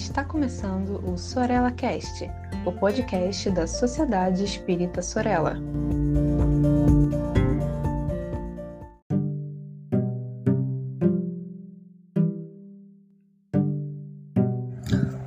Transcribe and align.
Está 0.00 0.24
começando 0.24 0.98
o 1.06 1.16
Sorella 1.16 1.70
Cast, 1.70 2.28
o 2.64 2.72
podcast 2.72 3.50
da 3.50 3.66
Sociedade 3.66 4.42
Espírita 4.42 5.02
Sorella. 5.02 5.56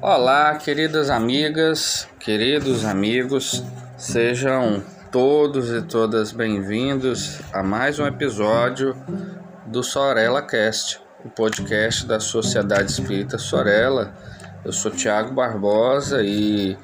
Olá, 0.02 0.56
queridas 0.56 1.10
amigas, 1.10 2.10
queridos 2.20 2.84
amigos, 2.84 3.64
sejam 3.96 4.84
todos 5.12 5.70
e 5.70 5.84
todas 5.84 6.32
bem-vindos 6.32 7.40
a 7.54 7.62
mais 7.62 8.00
um 8.00 8.08
episódio 8.08 8.98
do 9.68 9.84
Sorella 9.84 10.42
Cast, 10.42 11.00
o 11.24 11.30
podcast 11.30 12.06
da 12.06 12.20
Sociedade 12.20 12.92
Espírita 12.92 13.38
Sorella. 13.38 14.14
Eu 14.66 14.72
sou 14.72 14.90
Tiago 14.90 15.34
Barbosa 15.34 16.24
e 16.24 16.78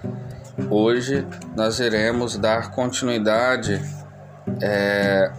hoje 0.69 1.25
nós 1.55 1.79
iremos 1.79 2.37
dar 2.37 2.71
continuidade 2.71 3.81
é, 4.61 5.31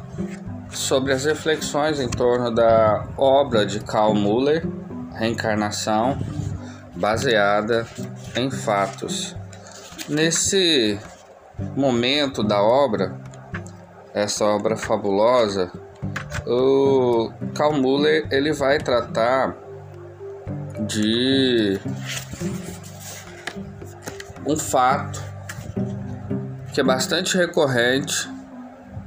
sobre 0.70 1.12
as 1.12 1.26
reflexões 1.26 2.00
em 2.00 2.08
torno 2.08 2.50
da 2.50 3.06
obra 3.18 3.66
de 3.66 3.80
Karl 3.80 4.14
Müller, 4.14 4.66
Reencarnação 5.12 6.18
baseada 6.96 7.86
em 8.34 8.50
fatos. 8.50 9.36
Nesse 10.08 10.98
momento 11.76 12.42
da 12.42 12.62
obra, 12.62 13.20
essa 14.14 14.46
obra 14.46 14.78
fabulosa, 14.78 15.70
o 16.46 17.30
Karl 17.54 17.74
Müller 17.74 18.26
ele 18.30 18.54
vai 18.54 18.78
tratar 18.78 19.54
de 20.90 21.78
um 24.44 24.56
fato 24.56 25.22
que 26.72 26.80
é 26.80 26.84
bastante 26.84 27.36
recorrente 27.36 28.28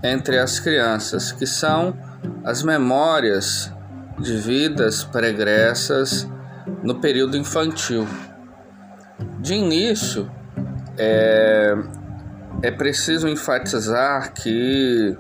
entre 0.02 0.38
as 0.40 0.60
crianças, 0.60 1.32
que 1.32 1.46
são 1.46 1.94
as 2.44 2.64
memórias 2.64 3.72
de 4.18 4.38
vidas 4.38 5.04
pregressas 5.04 6.28
no 6.82 7.00
período 7.02 7.36
infantil. 7.36 8.08
De 9.40 9.54
início, 9.54 10.32
é, 10.98 11.76
é 12.62 12.72
preciso 12.72 13.28
enfatizar 13.28 14.34
que 14.34 15.18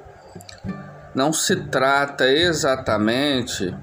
não 1.14 1.34
se 1.34 1.56
trata 1.56 2.28
exatamente, 2.28 3.76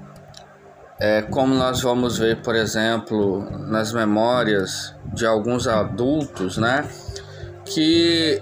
é, 1.01 1.23
como 1.23 1.55
nós 1.55 1.81
vamos 1.81 2.19
ver, 2.19 2.43
por 2.43 2.55
exemplo, 2.55 3.43
nas 3.67 3.91
memórias 3.91 4.93
de 5.11 5.25
alguns 5.25 5.67
adultos, 5.67 6.59
né, 6.59 6.87
que 7.65 8.39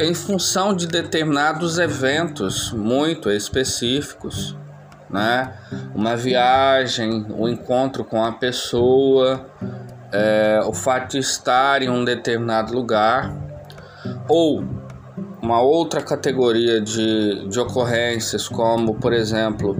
em 0.00 0.12
função 0.12 0.74
de 0.74 0.88
determinados 0.88 1.78
eventos 1.78 2.72
muito 2.72 3.30
específicos, 3.30 4.56
né? 5.08 5.52
Uma 5.94 6.16
viagem, 6.16 7.24
o 7.30 7.44
um 7.44 7.48
encontro 7.48 8.02
com 8.04 8.24
a 8.24 8.32
pessoa, 8.32 9.46
é, 10.10 10.60
o 10.66 10.72
fato 10.72 11.12
de 11.12 11.18
estar 11.18 11.82
em 11.82 11.88
um 11.88 12.04
determinado 12.04 12.74
lugar, 12.74 13.32
ou 14.28 14.64
uma 15.40 15.60
outra 15.60 16.02
categoria 16.02 16.80
de, 16.80 17.46
de 17.48 17.60
ocorrências, 17.60 18.48
como 18.48 18.94
por 18.96 19.12
exemplo 19.12 19.76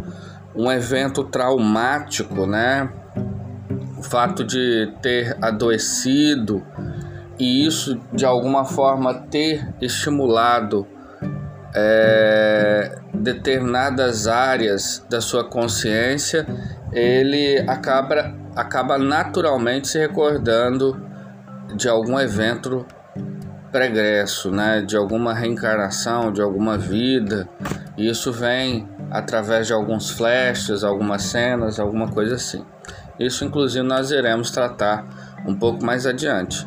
um 0.55 0.71
evento 0.71 1.25
traumático, 1.25 2.47
né? 2.47 2.89
O 3.99 4.03
fato 4.03 4.45
de 4.45 4.93
ter 5.03 5.37
adoecido 5.43 6.65
e 7.39 7.67
isso 7.67 8.01
de 8.13 8.25
alguma 8.25 8.65
forma 8.65 9.15
ter 9.15 9.75
estimulado 9.81 10.87
é, 11.75 12.99
determinadas 13.13 14.29
áreas 14.29 15.05
da 15.11 15.21
sua 15.21 15.45
consciência, 15.45 16.47
ele 16.93 17.59
acaba, 17.67 18.33
acaba 18.55 18.97
naturalmente 18.97 19.89
se 19.89 19.99
recordando 19.99 21.03
de 21.75 21.89
algum 21.89 22.21
evento 22.21 22.87
pregresso, 23.75 24.53
né? 24.53 24.83
de 24.83 24.97
alguma 24.97 25.35
reencarnação, 25.35 26.33
de 26.33 26.41
alguma 26.41 26.79
vida. 26.79 27.49
E 27.97 28.09
isso 28.09 28.33
vem 28.33 28.89
através 29.11 29.67
de 29.67 29.73
alguns 29.73 30.11
flashes, 30.11 30.85
algumas 30.85 31.25
cenas, 31.25 31.81
alguma 31.81 32.07
coisa 32.07 32.37
assim. 32.37 32.65
Isso, 33.19 33.45
inclusive, 33.45 33.85
nós 33.85 34.13
iremos 34.13 34.53
tratar 34.53 35.05
um 35.45 35.57
pouco 35.57 35.85
mais 35.85 36.07
adiante. 36.07 36.65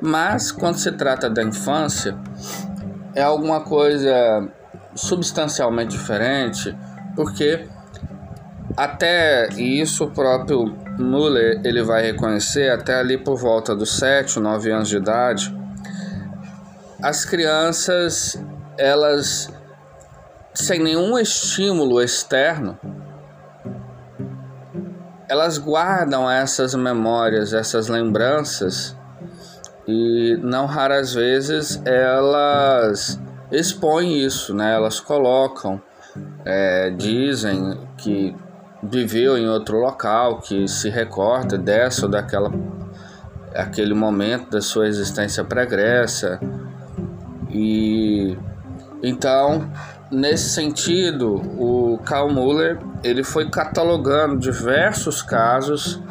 Mas, 0.00 0.52
quando 0.52 0.76
se 0.76 0.92
trata 0.92 1.28
da 1.28 1.42
infância, 1.42 2.16
é 3.12 3.24
alguma 3.24 3.62
coisa 3.62 4.48
substancialmente 4.94 5.96
diferente, 5.96 6.76
porque 7.16 7.66
até 8.76 9.48
isso 9.54 10.04
o 10.04 10.10
próprio 10.12 10.76
Muller 10.96 11.60
ele 11.64 11.82
vai 11.82 12.02
reconhecer 12.02 12.70
até 12.70 13.00
ali 13.00 13.18
por 13.18 13.36
volta 13.36 13.74
dos 13.74 13.98
7, 13.98 14.38
9 14.38 14.70
anos 14.70 14.88
de 14.88 14.96
idade, 14.96 15.65
as 17.02 17.24
crianças 17.24 18.38
elas 18.78 19.52
sem 20.54 20.82
nenhum 20.82 21.18
estímulo 21.18 22.00
externo 22.02 22.78
elas 25.28 25.58
guardam 25.58 26.30
essas 26.30 26.74
memórias, 26.74 27.52
essas 27.52 27.88
lembranças 27.88 28.96
e 29.86 30.36
não 30.42 30.66
raras 30.66 31.12
vezes 31.14 31.80
elas 31.84 33.20
expõem 33.50 34.18
isso, 34.18 34.54
né? 34.54 34.74
Elas 34.74 35.00
colocam, 35.00 35.80
é, 36.44 36.90
dizem 36.90 37.78
que 37.96 38.36
viveu 38.82 39.36
em 39.36 39.48
outro 39.48 39.78
local, 39.78 40.40
que 40.40 40.66
se 40.68 40.88
recorda 40.88 41.56
dessa 41.56 42.06
ou 42.06 42.10
daquela 42.10 42.50
aquele 43.54 43.94
momento 43.94 44.50
da 44.50 44.60
sua 44.60 44.86
existência 44.86 45.42
pregressa. 45.42 46.38
E 47.58 48.36
então, 49.02 49.70
nesse 50.10 50.50
sentido, 50.50 51.36
o 51.58 51.98
Karl 52.04 52.30
Müller, 52.30 52.78
ele 53.02 53.24
foi 53.24 53.48
catalogando 53.48 54.38
diversos 54.38 55.22
casos 55.22 56.02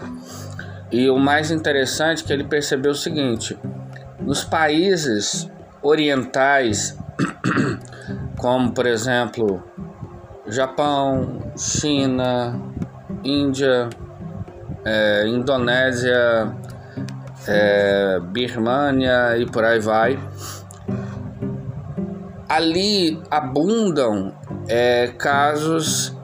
e 0.91 1.09
o 1.09 1.19
mais 1.19 1.51
interessante 1.51 2.23
é 2.23 2.27
que 2.27 2.33
ele 2.33 2.43
percebeu 2.43 2.91
o 2.91 2.95
seguinte: 2.95 3.57
nos 4.19 4.43
países 4.43 5.49
orientais, 5.83 6.97
como 8.37 8.71
por 8.71 8.87
exemplo 8.87 9.63
Japão, 10.47 11.51
China, 11.57 12.59
Índia, 13.23 13.89
é, 14.83 15.27
Indonésia, 15.27 16.55
é, 17.47 18.19
Birmânia 18.31 19.37
e 19.37 19.45
por 19.45 19.63
aí 19.63 19.79
vai, 19.79 20.19
ali 22.47 23.21
abundam 23.29 24.33
é, 24.67 25.07
casos 25.17 26.15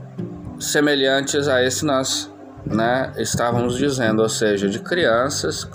semelhantes 0.60 1.48
a 1.48 1.64
esse 1.64 1.86
nós 1.86 2.32
né, 2.66 3.12
estávamos 3.18 3.78
dizendo, 3.78 4.22
ou 4.22 4.30
seja, 4.30 4.70
de 4.70 4.80
crianças, 4.80 5.68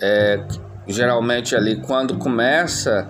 é, 0.00 0.44
geralmente 0.86 1.56
ali 1.56 1.80
quando 1.80 2.16
começa 2.18 3.08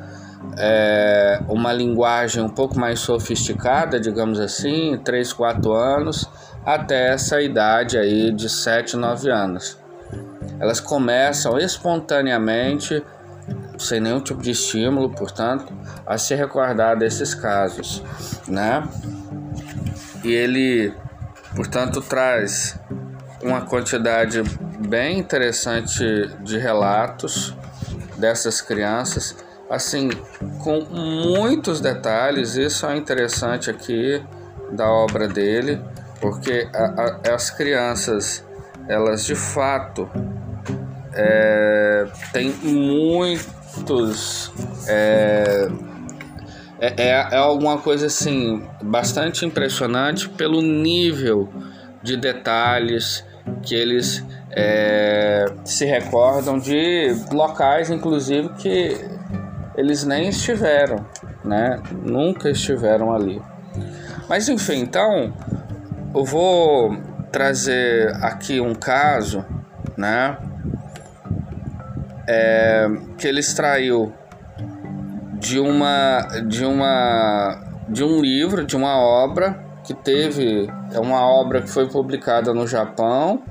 é, 0.57 1.41
uma 1.49 1.73
linguagem 1.73 2.43
um 2.43 2.49
pouco 2.49 2.79
mais 2.79 3.01
sofisticada, 3.01 4.01
digamos 4.01 4.41
assim, 4.41 4.99
3, 5.05 5.33
4 5.33 5.73
anos, 5.73 6.29
até 6.65 7.13
essa 7.13 7.41
idade 7.41 7.99
aí 7.99 8.33
de 8.33 8.49
7, 8.49 8.97
9 8.97 9.31
anos. 9.31 9.79
Elas 10.59 10.81
começam 10.81 11.59
espontaneamente, 11.59 13.03
sem 13.79 14.01
nenhum 14.01 14.21
tipo 14.21 14.43
de 14.43 14.51
estímulo, 14.51 15.11
portanto, 15.11 15.73
a 16.07 16.17
se 16.19 16.35
recordar 16.35 16.97
desses 16.97 17.35
casos, 17.35 18.03
né? 18.49 18.87
E 20.25 20.33
ele 20.33 20.95
Portanto, 21.57 22.03
traz 22.03 22.79
uma 23.43 23.63
quantidade 23.63 24.43
bem 24.87 25.19
interessante 25.19 26.05
de 26.43 26.59
relatos 26.59 27.57
dessas 28.19 28.61
crianças, 28.61 29.35
assim, 29.71 30.11
com 30.63 30.83
muitos 30.83 31.81
detalhes. 31.81 32.57
Isso 32.57 32.85
é 32.87 32.95
interessante 32.95 33.71
aqui 33.71 34.23
da 34.71 34.87
obra 34.87 35.27
dele, 35.27 35.81
porque 36.21 36.69
a, 36.75 37.31
a, 37.31 37.35
as 37.35 37.49
crianças, 37.49 38.45
elas 38.87 39.25
de 39.25 39.35
fato 39.35 40.11
é, 41.17 42.07
têm 42.33 42.51
muitos. 42.63 44.53
É, 44.87 45.69
é, 46.79 46.95
é, 46.97 47.09
é 47.09 47.37
alguma 47.37 47.79
coisa 47.79 48.07
assim 48.07 48.63
bastante 48.83 49.47
impressionante 49.47 50.29
pelo 50.29 50.61
nível 50.61 51.49
de 52.03 52.17
detalhes 52.17 53.25
que 53.63 53.75
eles 53.75 54.23
é, 54.51 55.47
se 55.65 55.85
recordam 55.85 56.59
de 56.59 57.15
locais, 57.33 57.91
inclusive, 57.91 58.51
que 58.55 58.97
eles 59.77 60.05
nem 60.05 60.29
estiveram, 60.29 61.07
né? 61.45 61.81
Nunca 62.03 62.51
estiveram 62.51 63.13
ali. 63.13 63.41
Mas 64.29 64.49
enfim, 64.49 64.81
então 64.81 65.33
eu 66.15 66.25
vou 66.25 66.97
trazer 67.31 68.15
aqui 68.23 68.61
um 68.61 68.75
caso, 68.75 69.45
né? 69.97 70.37
É, 72.29 72.89
que 73.19 73.29
ele 73.29 73.41
extraiu 73.41 74.13
de 75.39 75.61
uma 75.61 76.23
de 76.47 76.65
uma 76.65 77.63
de 77.89 78.03
um 78.03 78.21
livro, 78.21 78.65
de 78.65 78.77
uma 78.77 78.97
obra 78.99 79.65
que 79.85 79.95
teve 79.95 80.69
é 80.93 80.99
uma 80.99 81.21
obra 81.21 81.63
que 81.63 81.69
foi 81.69 81.89
publicada 81.89 82.53
no 82.53 82.67
Japão 82.67 83.43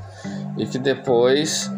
e 0.58 0.66
que 0.66 0.78
depois 0.78 1.72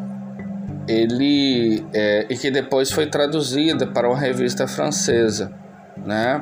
ele 0.87 1.85
é, 1.93 2.25
e 2.29 2.37
que 2.37 2.49
depois 2.49 2.91
foi 2.91 3.07
traduzida 3.07 3.85
para 3.85 4.07
uma 4.07 4.17
revista 4.17 4.67
francesa, 4.67 5.51
né? 5.97 6.41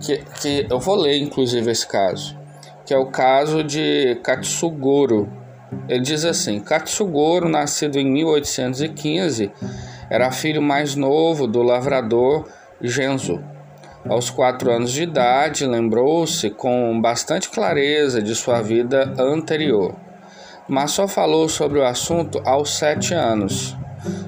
Que, 0.00 0.18
que 0.40 0.66
eu 0.70 0.78
vou 0.78 0.94
ler 0.94 1.18
inclusive 1.18 1.70
esse 1.70 1.86
caso, 1.86 2.38
que 2.86 2.94
é 2.94 2.98
o 2.98 3.06
caso 3.06 3.62
de 3.64 4.18
Katsugoro. 4.22 5.28
Ele 5.88 6.00
diz 6.00 6.24
assim: 6.24 6.60
Katsugoro, 6.60 7.48
nascido 7.48 7.98
em 7.98 8.10
1815, 8.10 9.50
era 10.10 10.30
filho 10.30 10.62
mais 10.62 10.94
novo 10.94 11.46
do 11.46 11.62
lavrador 11.62 12.46
Genzo. 12.80 13.42
Aos 14.08 14.30
quatro 14.30 14.70
anos 14.70 14.90
de 14.90 15.04
idade, 15.04 15.64
lembrou-se 15.64 16.50
com 16.50 17.00
bastante 17.00 17.48
clareza 17.48 18.20
de 18.20 18.34
sua 18.34 18.60
vida 18.60 19.14
anterior, 19.16 19.94
mas 20.68 20.90
só 20.90 21.06
falou 21.06 21.48
sobre 21.48 21.78
o 21.78 21.84
assunto 21.84 22.42
aos 22.44 22.76
sete 22.76 23.14
anos. 23.14 23.76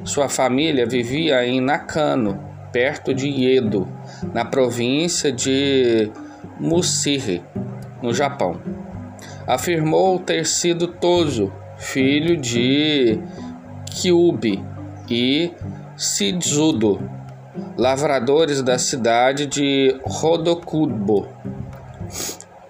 Sua 0.04 0.28
família 0.28 0.86
vivia 0.86 1.44
em 1.44 1.60
Nakano, 1.60 2.38
perto 2.72 3.12
de 3.12 3.28
Yedo, 3.28 3.88
na 4.32 4.44
província 4.44 5.32
de 5.32 6.10
Musiri, 6.60 7.42
no 8.00 8.14
Japão. 8.14 8.60
Afirmou 9.46 10.18
ter 10.18 10.46
sido 10.46 10.88
Tozo, 10.88 11.52
filho 11.76 12.36
de 12.36 13.20
Kyubi 13.90 14.64
e 15.08 15.52
Shizudo, 15.96 17.00
lavradores 17.76 18.62
da 18.62 18.78
cidade 18.78 19.46
de 19.46 20.00
Rodokubo. 20.02 21.28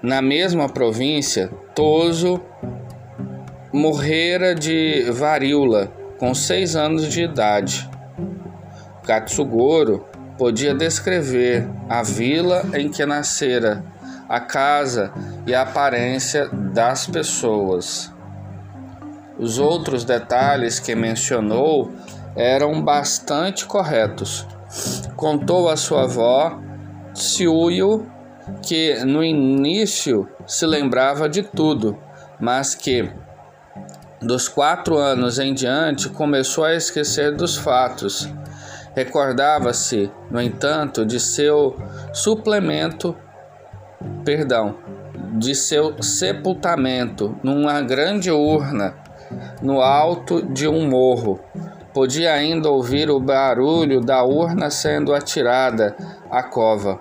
Na 0.03 0.21
mesma 0.21 0.69
província, 0.69 1.49
Toso 1.75 2.41
morrera 3.73 4.55
de 4.55 5.11
varíola 5.11 5.91
com 6.19 6.35
seis 6.35 6.77
anos 6.77 7.09
de 7.09 7.23
idade. 7.23 7.89
Katsugoro 9.05 10.05
podia 10.37 10.75
descrever 10.75 11.69
a 11.89 12.03
vila 12.03 12.65
em 12.75 12.89
que 12.89 13.05
nascera, 13.07 13.85
a 14.29 14.41
casa 14.41 15.13
e 15.47 15.55
a 15.55 15.63
aparência 15.63 16.49
das 16.49 17.07
pessoas. 17.07 18.13
Os 19.39 19.59
outros 19.59 20.05
detalhes 20.05 20.79
que 20.79 20.95
mencionou 20.95 21.93
eram 22.37 22.83
bastante 22.83 23.67
corretos. 23.67 24.47
Contou 25.17 25.69
a 25.69 25.77
sua 25.77 26.05
avó, 26.05 26.59
Tsiuyo, 27.13 28.07
que 28.63 29.05
no 29.05 29.23
início 29.23 30.29
se 30.47 30.67
lembrava 30.67 31.29
de 31.29 31.43
tudo, 31.43 31.99
mas 32.41 32.75
que 32.75 33.11
dos 34.21 34.49
quatro 34.49 34.97
anos 34.97 35.39
em 35.39 35.53
diante 35.53 36.09
começou 36.09 36.65
a 36.65 36.75
esquecer 36.75 37.35
dos 37.35 37.57
fatos. 37.57 38.29
Recordava-se, 38.95 40.11
no 40.31 40.41
entanto, 40.41 41.05
de 41.05 41.19
seu 41.19 41.77
suplemento, 42.13 43.17
perdão, 44.25 44.77
de 45.39 45.55
seu 45.55 46.03
sepultamento 46.03 47.37
numa 47.43 47.81
grande 47.81 48.31
urna 48.31 48.95
no 49.63 49.81
alto 49.81 50.43
de 50.43 50.69
um 50.69 50.89
morro, 50.89 51.41
Podia 51.95 52.33
ainda 52.33 52.69
ouvir 52.69 53.09
o 53.09 53.21
barulho 53.21 54.01
da 54.01 54.25
urna 54.25 54.69
sendo 54.69 55.15
atirada 55.15 55.95
à 56.29 56.43
cova. 56.43 56.99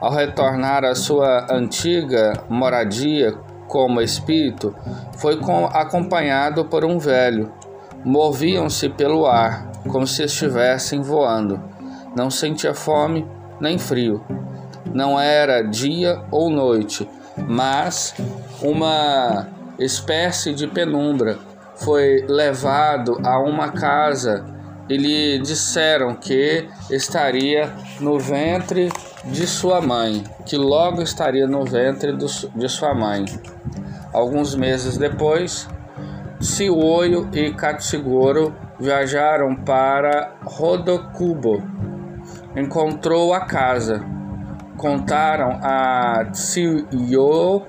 Ao 0.00 0.10
retornar 0.10 0.86
à 0.86 0.94
sua 0.94 1.46
antiga 1.52 2.32
moradia 2.48 3.34
como 3.68 4.00
espírito, 4.00 4.74
foi 5.18 5.38
acompanhado 5.70 6.64
por 6.64 6.82
um 6.82 6.98
velho. 6.98 7.52
Moviam-se 8.02 8.88
pelo 8.88 9.26
ar, 9.26 9.70
como 9.86 10.06
se 10.06 10.22
estivessem 10.22 11.02
voando. 11.02 11.62
Não 12.16 12.30
sentia 12.30 12.72
fome 12.72 13.26
nem 13.60 13.76
frio. 13.76 14.24
Não 14.96 15.20
era 15.20 15.60
dia 15.60 16.22
ou 16.30 16.48
noite, 16.48 17.06
mas 17.36 18.14
uma 18.62 19.46
espécie 19.78 20.54
de 20.54 20.66
penumbra 20.66 21.36
foi 21.74 22.24
levado 22.26 23.20
a 23.22 23.38
uma 23.38 23.72
casa 23.72 24.46
e 24.88 24.96
lhe 24.96 25.38
disseram 25.40 26.14
que 26.14 26.66
estaria 26.90 27.70
no 28.00 28.18
ventre 28.18 28.90
de 29.26 29.46
sua 29.46 29.82
mãe, 29.82 30.24
que 30.46 30.56
logo 30.56 31.02
estaria 31.02 31.46
no 31.46 31.62
ventre 31.66 32.12
do, 32.12 32.26
de 32.54 32.66
sua 32.66 32.94
mãe. 32.94 33.26
Alguns 34.14 34.54
meses 34.54 34.96
depois, 34.96 35.68
Sioio 36.40 37.28
e 37.34 37.52
Katsigoro 37.52 38.54
viajaram 38.80 39.56
para 39.56 40.36
Rodokubo. 40.42 41.62
Encontrou 42.56 43.34
a 43.34 43.40
casa. 43.40 44.15
Contaram 44.76 45.58
a 45.62 46.26
Tsiyo 46.32 47.62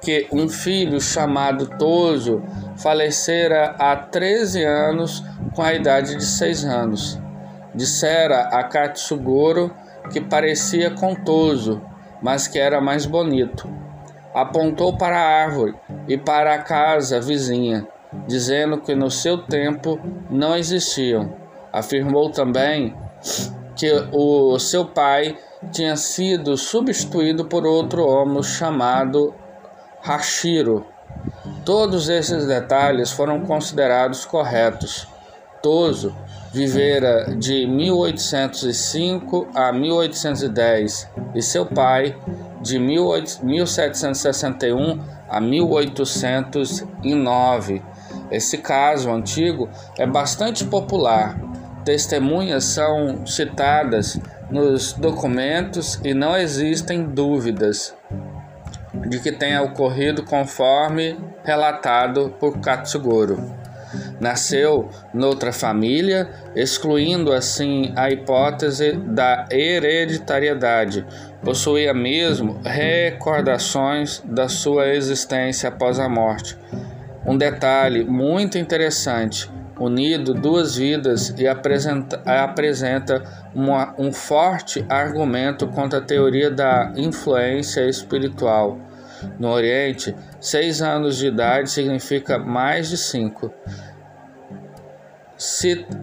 que 0.00 0.26
um 0.32 0.48
filho 0.48 1.00
chamado 1.00 1.66
Toso 1.78 2.42
falecera 2.76 3.76
há 3.78 3.96
13 3.96 4.64
anos 4.64 5.24
com 5.54 5.62
a 5.62 5.72
idade 5.72 6.16
de 6.16 6.24
6 6.24 6.64
anos. 6.64 7.20
Dissera 7.74 8.48
a 8.48 8.64
Katsugoro 8.64 9.72
que 10.12 10.20
parecia 10.20 10.90
contoso, 10.90 11.80
mas 12.20 12.48
que 12.48 12.58
era 12.58 12.80
mais 12.80 13.06
bonito. 13.06 13.68
Apontou 14.34 14.96
para 14.96 15.18
a 15.18 15.44
árvore 15.44 15.74
e 16.08 16.18
para 16.18 16.54
a 16.54 16.62
casa 16.62 17.20
vizinha, 17.20 17.86
dizendo 18.26 18.80
que 18.80 18.94
no 18.94 19.10
seu 19.10 19.38
tempo 19.38 20.00
não 20.30 20.56
existiam. 20.56 21.32
Afirmou 21.72 22.30
também 22.30 22.94
que 23.76 23.90
o 24.12 24.58
seu 24.58 24.84
pai 24.84 25.36
tinha 25.70 25.96
sido 25.96 26.56
substituído 26.56 27.44
por 27.44 27.64
outro 27.64 28.06
homem 28.06 28.42
chamado 28.42 29.34
Hashiro, 30.02 30.84
Todos 31.64 32.08
esses 32.08 32.46
detalhes 32.46 33.10
foram 33.12 33.42
considerados 33.42 34.24
corretos. 34.24 35.06
Toso 35.62 36.12
vivera 36.52 37.36
de 37.36 37.64
1805 37.66 39.46
a 39.54 39.72
1810 39.72 41.08
e 41.34 41.40
seu 41.40 41.64
pai 41.64 42.16
de 42.60 42.80
1761 42.80 44.98
a 45.28 45.40
1809. 45.40 47.80
Esse 48.30 48.58
caso 48.58 49.10
antigo 49.10 49.70
é 49.96 50.06
bastante 50.06 50.62
popular. 50.64 51.40
Testemunhas 51.84 52.64
são 52.64 53.24
citadas 53.24 54.18
nos 54.52 54.92
documentos 54.92 55.98
e 56.04 56.12
não 56.12 56.36
existem 56.36 57.02
dúvidas 57.04 57.94
de 59.08 59.18
que 59.18 59.32
tenha 59.32 59.62
ocorrido 59.62 60.22
conforme 60.22 61.18
relatado 61.42 62.34
por 62.38 62.60
Katsugoro. 62.60 63.62
Nasceu 64.20 64.90
noutra 65.12 65.52
família, 65.52 66.30
excluindo 66.54 67.32
assim 67.32 67.92
a 67.96 68.10
hipótese 68.10 68.92
da 68.92 69.46
hereditariedade. 69.50 71.04
Possuía 71.42 71.92
mesmo 71.92 72.60
recordações 72.62 74.22
da 74.24 74.48
sua 74.48 74.88
existência 74.94 75.70
após 75.70 75.98
a 75.98 76.08
morte. 76.08 76.56
Um 77.26 77.36
detalhe 77.36 78.04
muito 78.04 78.58
interessante: 78.58 79.50
unido 79.78 80.34
duas 80.34 80.76
vidas 80.76 81.34
e 81.36 81.46
apresenta, 81.46 82.22
apresenta 82.24 83.22
uma, 83.54 83.94
um 83.98 84.12
forte 84.12 84.84
argumento 84.88 85.66
contra 85.68 85.98
a 85.98 86.02
teoria 86.02 86.50
da 86.50 86.92
influência 86.96 87.88
espiritual. 87.88 88.78
No 89.38 89.48
Oriente, 89.48 90.14
seis 90.40 90.82
anos 90.82 91.16
de 91.16 91.28
idade 91.28 91.70
significa 91.70 92.38
mais 92.38 92.88
de 92.88 92.96
cinco. 92.96 93.52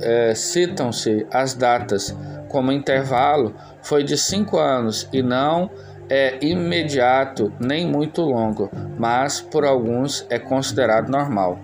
É, 0.02 0.34
citam-se 0.36 1.26
as 1.32 1.54
datas 1.54 2.16
como 2.50 2.74
intervalo 2.74 3.56
foi 3.82 4.04
de 4.04 4.18
cinco 4.18 4.58
anos 4.58 5.08
e 5.14 5.22
não 5.22 5.70
é 6.10 6.38
imediato 6.42 7.54
nem 7.60 7.86
muito 7.86 8.22
longo, 8.22 8.70
mas 8.98 9.40
por 9.40 9.64
alguns 9.64 10.26
é 10.30 10.40
considerado 10.40 11.10
normal. 11.10 11.60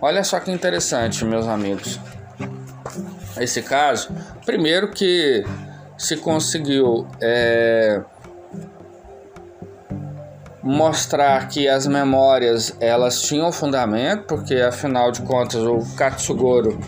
Olha 0.00 0.24
só 0.24 0.40
que 0.40 0.50
interessante, 0.50 1.24
meus 1.24 1.46
amigos. 1.46 2.00
Esse 3.38 3.62
caso, 3.62 4.08
primeiro 4.44 4.90
que 4.90 5.44
se 5.96 6.16
conseguiu 6.16 7.06
é, 7.20 8.00
mostrar 10.62 11.48
que 11.48 11.68
as 11.68 11.86
memórias 11.86 12.74
elas 12.80 13.22
tinham 13.22 13.52
fundamento, 13.52 14.24
porque 14.26 14.56
afinal 14.56 15.10
de 15.10 15.22
contas 15.22 15.62
o 15.62 15.80
Katsugoro 15.96 16.78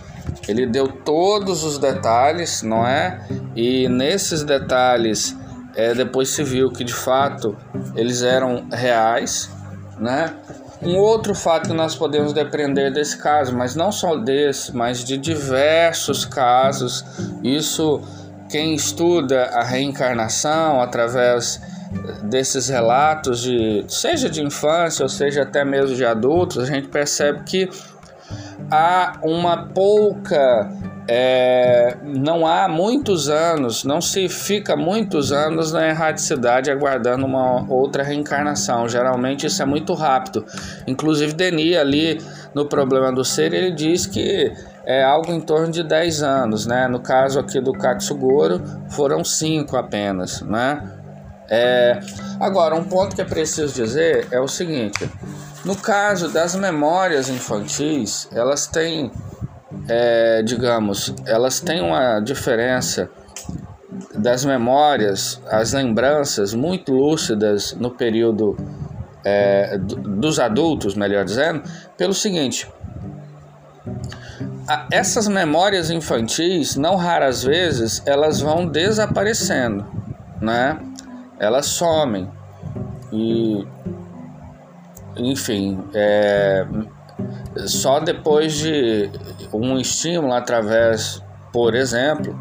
ele 0.48 0.66
deu 0.66 0.88
todos 0.88 1.64
os 1.64 1.78
detalhes, 1.78 2.62
não 2.62 2.86
é? 2.86 3.20
E 3.54 3.88
nesses 3.88 4.42
detalhes 4.42 5.36
é, 5.74 5.94
depois 5.94 6.28
se 6.28 6.42
viu 6.42 6.70
que 6.70 6.84
de 6.84 6.94
fato 6.94 7.56
eles 7.94 8.22
eram 8.22 8.66
reais, 8.70 9.50
né? 9.98 10.34
Um 10.82 10.96
outro 10.98 11.34
fato 11.34 11.68
que 11.68 11.74
nós 11.74 11.94
podemos 11.94 12.32
depreender 12.32 12.92
desse 12.92 13.16
caso, 13.16 13.56
mas 13.56 13.74
não 13.74 13.90
só 13.90 14.16
desse, 14.16 14.76
mas 14.76 15.02
de 15.02 15.16
diversos 15.16 16.24
casos, 16.24 17.04
isso 17.42 18.02
quem 18.50 18.74
estuda 18.74 19.44
a 19.46 19.62
reencarnação 19.64 20.82
através 20.82 21.60
desses 22.24 22.68
relatos 22.68 23.40
de 23.40 23.84
seja 23.88 24.28
de 24.28 24.42
infância 24.42 25.02
ou 25.02 25.08
seja 25.08 25.42
até 25.42 25.64
mesmo 25.64 25.96
de 25.96 26.04
adultos, 26.04 26.58
a 26.58 26.66
gente 26.66 26.88
percebe 26.88 27.44
que 27.44 27.70
há 28.70 29.18
uma 29.22 29.68
pouca 29.68 30.70
é, 31.06 31.96
não 32.02 32.46
há 32.46 32.66
muitos 32.66 33.28
anos, 33.28 33.84
não 33.84 34.00
se 34.00 34.28
fica 34.28 34.74
muitos 34.74 35.32
anos 35.32 35.72
na 35.72 35.88
erradicidade 35.88 36.70
aguardando 36.70 37.26
uma 37.26 37.70
outra 37.70 38.02
reencarnação. 38.02 38.88
Geralmente 38.88 39.46
isso 39.46 39.62
é 39.62 39.66
muito 39.66 39.92
rápido. 39.92 40.44
Inclusive 40.86 41.34
Denis 41.34 41.76
ali 41.76 42.20
no 42.54 42.66
problema 42.66 43.12
do 43.12 43.24
ser 43.24 43.52
ele 43.52 43.72
diz 43.72 44.06
que 44.06 44.52
é 44.86 45.02
algo 45.02 45.30
em 45.32 45.40
torno 45.40 45.70
de 45.70 45.82
10 45.82 46.22
anos, 46.22 46.66
né? 46.66 46.88
No 46.88 47.00
caso 47.00 47.38
aqui 47.38 47.60
do 47.60 47.72
Katsugoro 47.72 48.62
foram 48.88 49.22
5 49.22 49.76
apenas, 49.76 50.40
né? 50.42 50.90
É, 51.50 52.00
agora 52.40 52.74
um 52.74 52.84
ponto 52.84 53.14
que 53.14 53.20
é 53.20 53.24
preciso 53.24 53.74
dizer 53.74 54.26
é 54.30 54.40
o 54.40 54.48
seguinte: 54.48 55.10
no 55.64 55.76
caso 55.76 56.30
das 56.30 56.54
memórias 56.54 57.28
infantis, 57.28 58.26
elas 58.32 58.66
têm 58.66 59.10
é, 59.88 60.42
digamos, 60.42 61.14
elas 61.26 61.60
têm 61.60 61.80
uma 61.80 62.20
diferença 62.20 63.10
das 64.14 64.44
memórias, 64.44 65.40
as 65.48 65.72
lembranças 65.72 66.54
muito 66.54 66.92
lúcidas 66.92 67.74
no 67.74 67.90
período 67.90 68.56
é, 69.24 69.78
dos 69.78 70.38
adultos, 70.38 70.94
melhor 70.94 71.24
dizendo, 71.24 71.62
pelo 71.96 72.14
seguinte: 72.14 72.68
essas 74.90 75.28
memórias 75.28 75.90
infantis, 75.90 76.76
não 76.76 76.96
raras 76.96 77.42
vezes, 77.42 78.02
elas 78.06 78.40
vão 78.40 78.66
desaparecendo, 78.66 79.86
né? 80.40 80.78
Elas 81.38 81.66
somem 81.66 82.30
e, 83.12 83.66
enfim, 85.16 85.84
é, 85.94 86.66
só 87.66 88.00
depois 88.00 88.54
de 88.54 89.10
um 89.52 89.78
estímulo 89.78 90.32
através, 90.32 91.22
por 91.52 91.74
exemplo, 91.74 92.38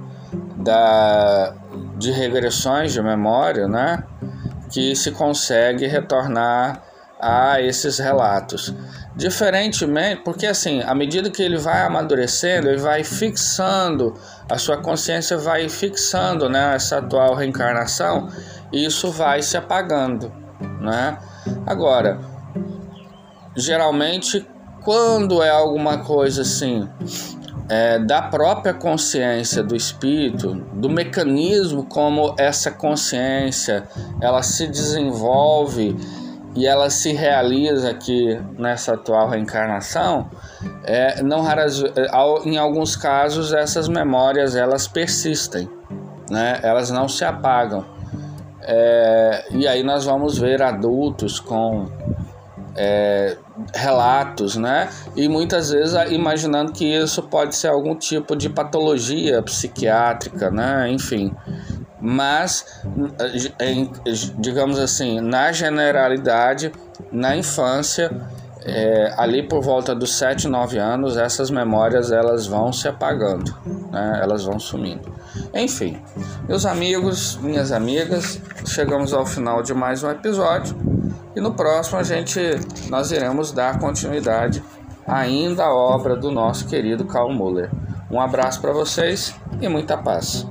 da, 0.58 1.54
de 1.98 2.12
regressões 2.12 2.94
de 2.94 3.02
memória, 3.02 3.68
né, 3.68 4.04
que 4.72 4.96
se 4.96 5.12
consegue 5.12 5.86
retornar 5.86 6.82
a 7.20 7.62
esses 7.62 8.00
relatos. 8.00 8.74
Diferentemente, 9.16 10.22
porque 10.24 10.48
assim, 10.48 10.82
à 10.82 10.96
medida 10.96 11.30
que 11.30 11.44
ele 11.44 11.58
vai 11.58 11.82
amadurecendo, 11.84 12.68
ele 12.68 12.82
vai 12.82 13.04
fixando, 13.04 14.16
a 14.50 14.58
sua 14.58 14.78
consciência 14.78 15.38
vai 15.38 15.70
fixando 15.70 16.50
né, 16.50 16.76
essa 16.76 16.98
atual 16.98 17.36
reencarnação, 17.36 18.28
e 18.72 18.84
isso 18.86 19.12
vai 19.12 19.42
se 19.42 19.56
apagando. 19.56 20.32
Né? 20.82 21.18
Agora, 21.68 22.20
geralmente 23.56 24.46
quando 24.84 25.42
é 25.42 25.50
alguma 25.50 26.00
coisa 26.00 26.42
assim 26.42 26.88
é, 27.70 27.98
da 28.00 28.22
própria 28.22 28.74
consciência 28.74 29.64
do 29.64 29.76
espírito, 29.76 30.54
do 30.74 30.90
mecanismo 30.90 31.86
como 31.86 32.36
essa 32.38 32.72
consciência 32.72 33.88
ela 34.22 34.44
se 34.44 34.68
desenvolve 34.68 35.96
e 36.56 36.68
ela 36.68 36.90
se 36.90 37.14
realiza 37.14 37.90
aqui 37.90 38.40
nessa 38.60 38.94
atual 38.94 39.30
reencarnação, 39.30 40.30
é, 40.84 41.24
não 41.24 41.42
raras, 41.42 41.84
é, 41.84 42.48
em 42.48 42.58
alguns 42.58 42.96
casos 42.96 43.54
essas 43.54 43.88
memórias 43.88 44.56
elas 44.56 44.88
persistem, 44.88 45.68
né? 46.30 46.60
Elas 46.62 46.92
não 46.92 47.08
se 47.08 47.26
apagam. 47.26 47.86
É, 48.62 49.46
e 49.52 49.68
aí 49.68 49.84
nós 49.84 50.06
vamos 50.06 50.38
ver 50.38 50.62
adultos 50.62 51.40
com 51.40 51.88
é, 52.76 53.36
relatos, 53.74 54.56
né? 54.56 54.90
E 55.16 55.28
muitas 55.28 55.72
vezes 55.72 55.96
imaginando 56.12 56.72
que 56.72 56.86
isso 56.86 57.22
pode 57.24 57.56
ser 57.56 57.68
algum 57.68 57.96
tipo 57.96 58.36
de 58.36 58.50
patologia 58.50 59.42
psiquiátrica, 59.42 60.50
né? 60.50 60.90
Enfim. 60.90 61.34
Mas, 62.02 62.84
em, 63.60 63.90
digamos 64.38 64.78
assim, 64.78 65.22
na 65.22 65.52
generalidade, 65.52 66.72
na 67.12 67.36
infância, 67.38 68.12
é, 68.66 69.14
ali 69.18 69.44
por 69.44 69.62
volta 69.62 69.94
dos 69.94 70.16
7, 70.16 70.48
9 70.48 70.78
anos, 70.78 71.18
essas 71.18 71.50
memórias 71.50 72.12
elas 72.12 72.46
vão 72.46 72.72
se 72.74 72.88
apagando, 72.88 73.56
né? 73.92 74.20
elas 74.22 74.44
vão 74.44 74.60
sumindo. 74.60 75.14
Enfim, 75.54 76.02
meus 76.48 76.66
amigos, 76.66 77.38
minhas 77.38 77.72
amigas, 77.72 78.40
chegamos 78.66 79.14
ao 79.14 79.26
final 79.26 79.62
de 79.62 79.74
mais 79.74 80.04
um 80.04 80.10
episódio. 80.10 80.93
E 81.36 81.42
no 81.42 81.54
próximo 81.54 81.98
a 81.98 82.04
gente 82.04 82.40
nós 82.90 83.12
iremos 83.12 83.52
dar 83.52 83.80
continuidade 83.80 84.64
ainda 85.08 85.66
à 85.66 85.74
obra 85.74 86.16
do 86.16 86.32
nosso 86.32 86.68
querido 86.68 87.06
Karl 87.06 87.34
Muller. 87.34 87.72
Um 88.10 88.20
abraço 88.20 88.62
para 88.62 88.72
vocês 88.72 89.36
e 89.60 89.68
muita 89.68 89.98
paz. 89.98 90.48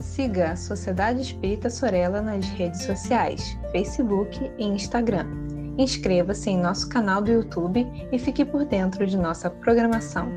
Siga 0.00 0.50
a 0.50 0.56
Sociedade 0.56 1.22
Espírita 1.22 1.70
Sorella 1.70 2.20
nas 2.20 2.46
redes 2.48 2.82
sociais, 2.82 3.56
Facebook 3.72 4.50
e 4.58 4.64
Instagram. 4.64 5.26
Inscreva-se 5.78 6.50
em 6.50 6.58
nosso 6.58 6.88
canal 6.88 7.22
do 7.22 7.30
YouTube 7.30 7.86
e 8.10 8.18
fique 8.18 8.44
por 8.44 8.64
dentro 8.64 9.06
de 9.06 9.16
nossa 9.16 9.48
programação. 9.48 10.28